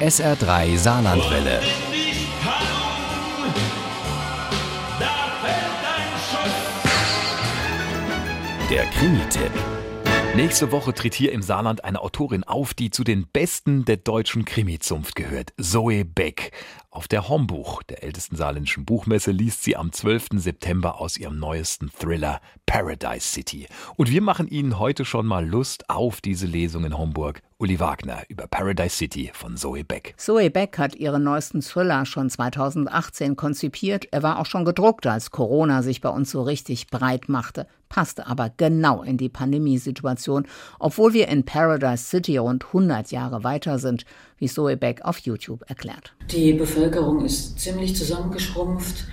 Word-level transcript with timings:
SR3 0.00 0.76
Saarlandwelle. 0.76 1.60
Der 8.68 8.84
Krimi-Tipp. 8.86 9.52
Nächste 10.34 10.72
Woche 10.72 10.92
tritt 10.94 11.14
hier 11.14 11.30
im 11.30 11.42
Saarland 11.42 11.84
eine 11.84 12.00
Autorin 12.00 12.42
auf, 12.42 12.74
die 12.74 12.90
zu 12.90 13.04
den 13.04 13.28
Besten 13.32 13.84
der 13.84 13.98
deutschen 13.98 14.44
Krimizunft 14.44 15.14
gehört, 15.14 15.52
Zoe 15.60 16.04
Beck. 16.04 16.50
Auf 16.94 17.08
der 17.08 17.28
Hombuch, 17.28 17.82
der 17.82 18.04
ältesten 18.04 18.36
saarländischen 18.36 18.84
Buchmesse, 18.84 19.32
liest 19.32 19.64
sie 19.64 19.74
am 19.74 19.90
12. 19.90 20.26
September 20.36 21.00
aus 21.00 21.16
ihrem 21.16 21.40
neuesten 21.40 21.90
Thriller 21.90 22.40
Paradise 22.66 23.26
City. 23.26 23.66
Und 23.96 24.12
wir 24.12 24.22
machen 24.22 24.46
Ihnen 24.46 24.78
heute 24.78 25.04
schon 25.04 25.26
mal 25.26 25.44
Lust 25.44 25.90
auf 25.90 26.20
diese 26.20 26.46
Lesung 26.46 26.84
in 26.84 26.96
Homburg. 26.96 27.42
Uli 27.58 27.80
Wagner 27.80 28.22
über 28.28 28.46
Paradise 28.46 28.94
City 28.94 29.32
von 29.34 29.56
Zoe 29.56 29.82
Beck. 29.82 30.14
Zoe 30.18 30.50
Beck 30.50 30.78
hat 30.78 30.94
ihren 30.94 31.24
neuesten 31.24 31.62
Thriller 31.62 32.06
schon 32.06 32.30
2018 32.30 33.34
konzipiert. 33.34 34.06
Er 34.12 34.22
war 34.22 34.38
auch 34.38 34.46
schon 34.46 34.64
gedruckt, 34.64 35.04
als 35.08 35.32
Corona 35.32 35.82
sich 35.82 36.00
bei 36.00 36.10
uns 36.10 36.30
so 36.30 36.42
richtig 36.42 36.86
breit 36.88 37.28
machte 37.28 37.66
passte 37.94 38.26
aber 38.26 38.50
genau 38.56 39.04
in 39.04 39.18
die 39.18 39.28
Pandemiesituation, 39.28 40.48
obwohl 40.80 41.12
wir 41.12 41.28
in 41.28 41.44
Paradise 41.44 42.04
City 42.04 42.36
rund 42.38 42.64
100 42.66 43.12
Jahre 43.12 43.44
weiter 43.44 43.78
sind, 43.78 44.04
wie 44.38 44.48
Zoe 44.48 44.76
Beck 44.76 45.02
auf 45.02 45.18
YouTube 45.18 45.62
erklärt. 45.68 46.12
Die 46.28 46.52
Bevölkerung 46.54 46.83
ist 47.24 47.58
ziemlich 47.60 47.96
zusammengeschrumpft. 47.96 49.04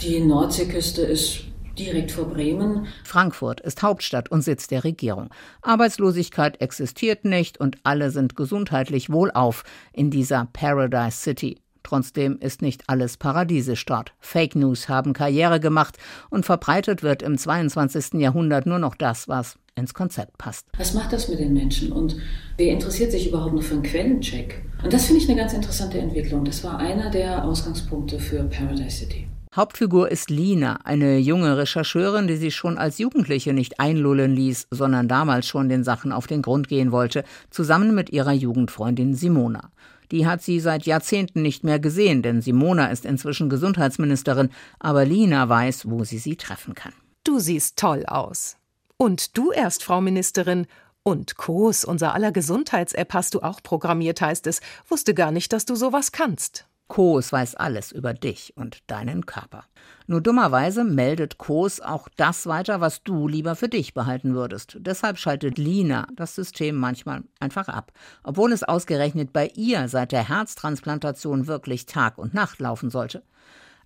Die 0.00 0.20
Nordseeküste 0.20 1.02
ist 1.02 1.40
direkt 1.78 2.10
vor 2.10 2.26
Bremen. 2.26 2.86
Frankfurt 3.04 3.60
ist 3.60 3.82
Hauptstadt 3.82 4.30
und 4.30 4.42
Sitz 4.42 4.66
der 4.66 4.84
Regierung. 4.84 5.30
Arbeitslosigkeit 5.62 6.60
existiert 6.60 7.24
nicht 7.24 7.58
und 7.58 7.78
alle 7.84 8.10
sind 8.10 8.36
gesundheitlich 8.36 9.10
wohlauf 9.10 9.64
in 9.92 10.10
dieser 10.10 10.48
Paradise 10.52 11.18
City. 11.18 11.60
Trotzdem 11.82 12.38
ist 12.38 12.60
nicht 12.60 12.82
alles 12.88 13.16
paradiesisch 13.16 13.86
dort. 13.86 14.12
Fake 14.18 14.56
News 14.56 14.88
haben 14.88 15.14
Karriere 15.14 15.58
gemacht 15.58 15.96
und 16.28 16.44
verbreitet 16.44 17.02
wird 17.02 17.22
im 17.22 17.38
22. 17.38 18.20
Jahrhundert 18.20 18.66
nur 18.66 18.78
noch 18.78 18.94
das, 18.94 19.28
was 19.28 19.58
ins 19.78 19.94
Konzept 19.94 20.36
passt. 20.36 20.66
Was 20.76 20.94
macht 20.94 21.12
das 21.12 21.28
mit 21.28 21.38
den 21.38 21.52
Menschen 21.52 21.92
und 21.92 22.16
wer 22.56 22.72
interessiert 22.72 23.12
sich 23.12 23.28
überhaupt 23.28 23.54
noch 23.54 23.62
für 23.62 23.74
einen 23.74 23.82
Quellencheck? 23.82 24.62
Und 24.82 24.92
das 24.92 25.06
finde 25.06 25.22
ich 25.22 25.28
eine 25.28 25.38
ganz 25.38 25.52
interessante 25.52 25.98
Entwicklung. 25.98 26.44
Das 26.44 26.62
war 26.62 26.78
einer 26.78 27.10
der 27.10 27.44
Ausgangspunkte 27.44 28.18
für 28.18 28.44
Paradise 28.44 28.98
City. 28.98 29.28
Hauptfigur 29.56 30.10
ist 30.10 30.30
Lina, 30.30 30.80
eine 30.84 31.18
junge 31.18 31.56
Rechercheurin, 31.56 32.26
die 32.26 32.36
sich 32.36 32.54
schon 32.54 32.76
als 32.76 32.98
Jugendliche 32.98 33.54
nicht 33.54 33.80
einlullen 33.80 34.34
ließ, 34.34 34.68
sondern 34.70 35.08
damals 35.08 35.46
schon 35.46 35.68
den 35.68 35.84
Sachen 35.84 36.12
auf 36.12 36.26
den 36.26 36.42
Grund 36.42 36.68
gehen 36.68 36.92
wollte, 36.92 37.24
zusammen 37.50 37.94
mit 37.94 38.10
ihrer 38.10 38.32
Jugendfreundin 38.32 39.14
Simona. 39.14 39.70
Die 40.12 40.26
hat 40.26 40.42
sie 40.42 40.60
seit 40.60 40.84
Jahrzehnten 40.84 41.42
nicht 41.42 41.64
mehr 41.64 41.78
gesehen, 41.78 42.22
denn 42.22 42.40
Simona 42.40 42.86
ist 42.86 43.04
inzwischen 43.04 43.48
Gesundheitsministerin, 43.48 44.50
aber 44.78 45.04
Lina 45.04 45.48
weiß, 45.48 45.90
wo 45.90 46.04
sie 46.04 46.18
sie 46.18 46.36
treffen 46.36 46.74
kann. 46.74 46.92
Du 47.24 47.38
siehst 47.38 47.78
toll 47.78 48.04
aus. 48.06 48.57
Und 48.98 49.38
du 49.38 49.52
erst, 49.52 49.84
Frau 49.84 50.00
Ministerin. 50.00 50.66
Und 51.04 51.36
Kos, 51.36 51.84
unser 51.84 52.14
aller 52.14 52.32
Gesundheits-App 52.32 53.14
hast 53.14 53.34
du 53.34 53.40
auch 53.40 53.62
programmiert, 53.62 54.20
heißt 54.20 54.46
es. 54.48 54.60
Wusste 54.88 55.14
gar 55.14 55.30
nicht, 55.30 55.52
dass 55.52 55.64
du 55.64 55.76
sowas 55.76 56.10
kannst. 56.10 56.66
Kos 56.88 57.32
weiß 57.32 57.54
alles 57.54 57.92
über 57.92 58.12
dich 58.12 58.54
und 58.56 58.82
deinen 58.90 59.24
Körper. 59.24 59.64
Nur 60.06 60.20
dummerweise 60.20 60.82
meldet 60.82 61.38
Kos 61.38 61.80
auch 61.80 62.08
das 62.16 62.46
weiter, 62.46 62.80
was 62.80 63.04
du 63.04 63.28
lieber 63.28 63.54
für 63.54 63.68
dich 63.68 63.94
behalten 63.94 64.34
würdest. 64.34 64.78
Deshalb 64.80 65.18
schaltet 65.18 65.58
Lina 65.58 66.08
das 66.16 66.34
System 66.34 66.74
manchmal 66.76 67.22
einfach 67.38 67.68
ab, 67.68 67.92
obwohl 68.24 68.52
es 68.52 68.64
ausgerechnet 68.64 69.32
bei 69.32 69.48
ihr 69.54 69.88
seit 69.88 70.10
der 70.12 70.28
Herztransplantation 70.28 71.46
wirklich 71.46 71.86
Tag 71.86 72.18
und 72.18 72.34
Nacht 72.34 72.58
laufen 72.58 72.90
sollte. 72.90 73.22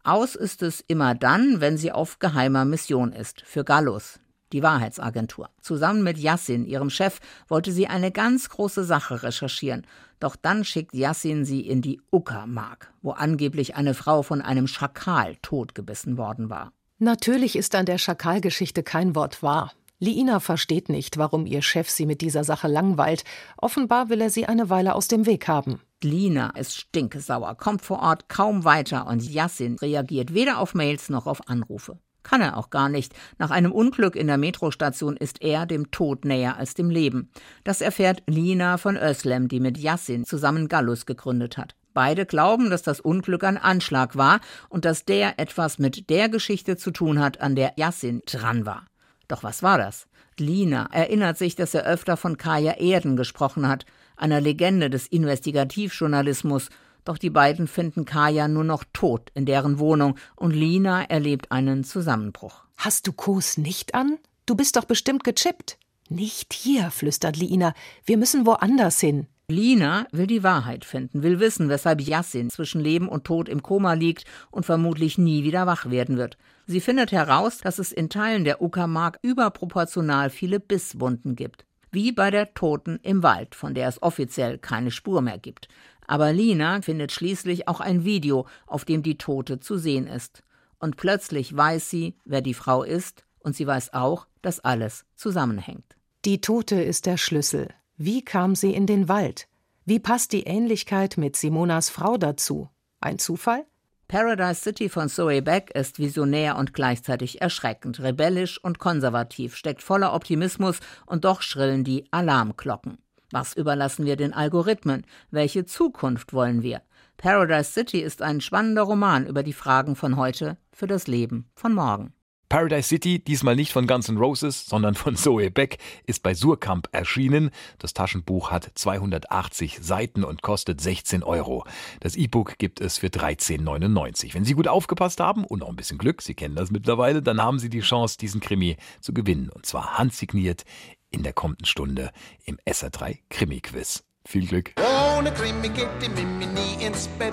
Aus 0.05 0.37
ist 0.37 0.63
es 0.63 0.81
immer 0.81 1.15
dann, 1.15 1.61
wenn 1.61 1.77
sie 1.77 1.93
auf 1.93 2.19
geheimer 2.19 2.65
Mission 2.65 3.13
ist, 3.13 3.42
für 3.42 3.63
Gallus, 3.65 4.20
die 4.52 4.63
Wahrheitsagentur. 4.63 5.51
Zusammen 5.61 6.02
mit 6.02 6.18
Yassin, 6.18 6.67
ihrem 6.67 6.90
Chef, 6.90 7.18
wollte 7.48 7.73
sie 7.73 7.86
eine 7.86 8.11
ganz 8.11 8.48
große 8.48 8.85
Sache 8.85 9.23
recherchieren. 9.23 9.86
Doch 10.20 10.36
dann 10.36 10.64
schickt 10.64 10.95
Yassin 10.95 11.45
sie 11.45 11.61
in 11.61 11.83
die 11.83 12.01
Uckermark, 12.11 12.92
wo 13.02 13.12
angeblich 13.12 13.74
eine 13.74 13.95
Frau 13.95 14.23
von 14.23 14.41
einem 14.41 14.67
Schakal 14.67 15.36
totgebissen 15.42 16.17
worden 16.17 16.51
war. 16.51 16.73
Natürlich 16.98 17.57
ist 17.57 17.74
an 17.74 17.86
der 17.86 17.98
Schakalgeschichte 17.98 18.83
kein 18.83 19.17
Wort 19.17 19.42
wahr. 19.42 19.73
Liina 19.98 20.41
versteht 20.41 20.89
nicht, 20.89 21.17
warum 21.17 21.46
ihr 21.46 21.62
Chef 21.62 21.89
sie 21.89 22.07
mit 22.07 22.23
dieser 22.23 22.42
Sache 22.42 22.67
langweilt. 22.67 23.23
Offenbar 23.57 24.08
will 24.08 24.20
er 24.20 24.30
sie 24.30 24.46
eine 24.46 24.68
Weile 24.68 24.96
aus 24.96 25.07
dem 25.07 25.27
Weg 25.27 25.46
haben. 25.46 25.80
Lina 26.02 26.51
ist 26.51 26.77
stinkesauer, 26.77 27.55
kommt 27.57 27.83
vor 27.83 28.01
Ort 28.01 28.29
kaum 28.29 28.64
weiter 28.64 29.07
und 29.07 29.23
Yassin 29.23 29.77
reagiert 29.77 30.35
weder 30.35 30.58
auf 30.58 30.74
Mails 30.74 31.08
noch 31.08 31.27
auf 31.29 31.48
Anrufe. 31.48 31.98
Kann 32.23 32.41
er 32.41 32.57
auch 32.57 32.71
gar 32.71 32.89
nicht. 32.89 33.15
Nach 33.39 33.51
einem 33.51 33.73
Unglück 33.73 34.17
in 34.17 34.27
der 34.27 34.39
Metrostation 34.39 35.17
ist 35.17 35.43
er 35.43 35.67
dem 35.67 35.91
Tod 35.91 36.25
näher 36.25 36.57
als 36.57 36.75
dem 36.75 36.91
Leben. 36.91 37.31
Das 37.65 37.81
erfährt 37.81 38.23
Lina 38.27 38.79
von 38.79 38.97
Özlem, 38.97 39.49
die 39.49 39.61
mit 39.61 39.79
Yassin 39.79 40.25
zusammen 40.25 40.69
Gallus 40.69 41.07
gegründet 41.07 41.59
hat. 41.59 41.75
Beide 41.95 42.25
glauben, 42.25 42.71
dass 42.71 42.83
das 42.83 43.01
Unglück 43.01 43.45
ein 43.45 43.59
Anschlag 43.59 44.17
war 44.17 44.41
und 44.69 44.85
dass 44.85 45.05
der 45.05 45.39
etwas 45.39 45.79
mit 45.79 46.09
der 46.09 46.29
Geschichte 46.29 46.77
zu 46.77 46.91
tun 46.91 47.21
hat, 47.21 47.41
an 47.41 47.55
der 47.55 47.75
Yassin 47.77 48.23
dran 48.25 48.65
war. 48.65 48.87
Doch 49.29 49.43
was 49.43 49.63
war 49.63 49.79
das? 49.79 50.07
Lina 50.39 50.89
erinnert 50.93 51.37
sich, 51.37 51.55
dass 51.57 51.75
er 51.75 51.85
öfter 51.85 52.17
von 52.17 52.37
Kaya 52.39 52.73
Erden 52.79 53.17
gesprochen 53.17 53.69
hat, 53.69 53.85
einer 54.17 54.41
Legende 54.41 54.89
des 54.89 55.07
Investigativjournalismus 55.07 56.69
doch 57.05 57.18
die 57.18 57.30
beiden 57.30 57.67
finden 57.67 58.05
Kaya 58.05 58.48
nur 58.48 58.64
noch 58.64 58.85
tot 58.92 59.30
in 59.35 59.46
deren 59.46 59.79
Wohnung 59.79 60.17
und 60.36 60.52
Lina 60.52 61.05
erlebt 61.05 61.52
einen 61.52 61.85
Zusammenbruch. 61.85 62.64
Hast 62.77 63.07
du 63.07 63.13
Kos 63.13 63.58
nicht 63.58 63.95
an? 63.95 64.18
Du 64.46 64.55
bist 64.55 64.77
doch 64.77 64.85
bestimmt 64.85 65.24
gechippt. 65.24 65.79
Nicht 66.08 66.52
hier, 66.52 66.91
flüstert 66.91 67.36
Lina. 67.36 67.74
Wir 68.05 68.17
müssen 68.17 68.45
woanders 68.45 69.01
hin. 69.01 69.27
Lina 69.48 70.07
will 70.12 70.27
die 70.27 70.42
Wahrheit 70.42 70.85
finden, 70.85 71.23
will 71.23 71.39
wissen, 71.41 71.68
weshalb 71.68 72.01
Yassin 72.01 72.51
zwischen 72.51 72.80
Leben 72.80 73.08
und 73.08 73.24
Tod 73.24 73.48
im 73.48 73.62
Koma 73.62 73.92
liegt 73.92 74.24
und 74.51 74.64
vermutlich 74.64 75.18
nie 75.18 75.45
wieder 75.45 75.67
wach 75.67 75.91
werden 75.91 76.17
wird. 76.17 76.39
Sie 76.67 76.80
findet 76.80 77.12
heraus, 77.12 77.58
dass 77.58 77.79
es 77.79 77.92
in 77.92 78.08
Teilen 78.08 78.45
der 78.45 78.62
Uckermark 78.62 79.18
überproportional 79.23 80.30
viele 80.30 80.58
Bisswunden 80.58 81.36
gibt. 81.36 81.67
Wie 81.91 82.12
bei 82.12 82.30
der 82.30 82.55
Toten 82.55 82.98
im 83.02 83.23
Wald, 83.23 83.55
von 83.55 83.74
der 83.74 83.89
es 83.89 84.02
offiziell 84.02 84.58
keine 84.58 84.91
Spur 84.91 85.20
mehr 85.20 85.39
gibt. 85.39 85.68
Aber 86.07 86.33
Lina 86.33 86.83
findet 86.83 87.13
schließlich 87.13 87.68
auch 87.68 87.80
ein 87.80 88.05
Video, 88.05 88.46
auf 88.67 88.85
dem 88.85 89.02
die 89.02 89.18
Tote 89.18 89.61
zu 89.61 89.79
sehen 89.79 90.07
ist. 90.07 90.42
Und 90.79 90.96
plötzlich 90.96 91.57
weiß 91.57 91.89
sie, 91.89 92.17
wer 92.24 92.40
die 92.40 92.55
Frau 92.55 92.83
ist, 92.83 93.24
und 93.40 93.57
sie 93.57 93.67
weiß 93.67 93.95
auch, 93.95 94.27
dass 94.41 94.61
alles 94.61 95.05
zusammenhängt. 95.14 95.96
Die 96.24 96.41
Tote 96.41 96.80
ist 96.83 97.07
der 97.07 97.17
Schlüssel. 97.17 97.68
Wie 97.96 98.24
kam 98.24 98.55
sie 98.55 98.74
in 98.74 98.86
den 98.86 99.08
Wald? 99.08 99.48
Wie 99.85 99.98
passt 99.98 100.33
die 100.33 100.45
Ähnlichkeit 100.45 101.17
mit 101.17 101.36
Simonas 101.36 101.91
Frau 101.91 102.17
dazu? 102.17 102.68
Ein 103.01 103.18
Zufall? 103.18 103.64
Paradise 104.07 104.61
City 104.61 104.89
von 104.89 105.08
Zoe 105.08 105.42
Beck 105.42 105.70
ist 105.74 105.98
visionär 105.98 106.57
und 106.57 106.74
gleichzeitig 106.74 107.41
erschreckend, 107.41 107.98
rebellisch 107.98 108.62
und 108.62 108.79
konservativ, 108.79 109.57
steckt 109.57 109.83
voller 109.83 110.12
Optimismus 110.12 110.80
und 111.07 111.24
doch 111.24 111.42
schrillen 111.42 111.83
die 111.83 112.05
Alarmglocken. 112.11 112.98
Was 113.33 113.55
überlassen 113.55 114.05
wir 114.05 114.17
den 114.17 114.35
Algorithmen? 114.35 115.05
Welche 115.31 115.65
Zukunft 115.65 116.35
wollen 116.35 116.63
wir? 116.63 116.83
Paradise 117.17 117.73
City 117.73 118.01
ist 118.01 118.20
ein 118.20 118.43
spannender 118.43 118.83
Roman 118.83 119.27
über 119.27 119.43
die 119.43 119.55
Fragen 119.55 119.97
von 119.97 120.17
heute 120.17 120.59
für 120.70 120.87
das 120.87 121.07
Leben 121.07 121.48
von 121.55 121.73
morgen. 121.73 122.13
Paradise 122.52 122.86
City, 122.86 123.18
diesmal 123.18 123.57
nicht 123.57 123.73
von 123.73 123.86
Guns 123.86 124.11
N' 124.11 124.18
Roses, 124.18 124.67
sondern 124.67 124.95
von 124.95 125.17
Zoe 125.17 125.51
Beck, 125.51 125.79
ist 126.05 126.23
bei 126.23 126.35
Surkamp 126.35 126.86
erschienen. 126.92 127.51
Das 127.79 127.95
Taschenbuch 127.95 128.50
hat 128.50 128.70
280 128.75 129.79
Seiten 129.81 130.23
und 130.23 130.43
kostet 130.43 130.79
16 130.79 131.23
Euro. 131.23 131.65
Das 132.00 132.15
E-Book 132.15 132.59
gibt 132.59 132.82
es 132.82 132.99
für 132.99 133.06
13,99. 133.06 134.35
Wenn 134.35 134.44
Sie 134.44 134.53
gut 134.53 134.69
aufgepasst 134.69 135.19
haben 135.19 135.47
und 135.47 135.61
noch 135.61 135.71
ein 135.71 135.77
bisschen 135.77 135.97
Glück, 135.97 136.21
Sie 136.21 136.35
kennen 136.35 136.55
das 136.55 136.71
mittlerweile, 136.71 137.23
dann 137.23 137.41
haben 137.41 137.59
Sie 137.59 137.71
die 137.71 137.81
Chance, 137.81 138.19
diesen 138.19 138.43
Krimi 138.43 138.77
zu 139.00 139.15
gewinnen. 139.15 139.49
Und 139.49 139.65
zwar 139.65 139.97
handsigniert 139.97 140.67
in 141.11 141.23
der 141.23 141.32
kommenden 141.32 141.65
Stunde 141.65 142.11
im 142.44 142.59
SR3 142.67 143.21
Krimi-Quiz. 143.31 144.05
Viel 144.27 144.47
Glück. 144.47 144.75
Ohne 145.17 145.32
Krimi 145.32 145.71
geht 145.71 145.88
die 146.03 146.11
Mimi 146.11 146.44
nie 146.44 146.85
ins 146.85 147.09
Bett. 147.19 147.32